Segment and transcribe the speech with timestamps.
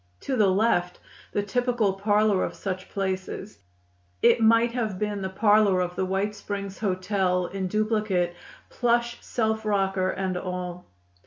[0.21, 0.99] To the left,
[1.31, 3.59] the typical parlor of such places.
[4.23, 8.33] It might have been the parlor of the White Springs Hotel in duplicate,
[8.71, 10.87] plush self rocker and all.